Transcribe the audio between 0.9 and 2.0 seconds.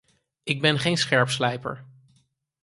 scherpslijper.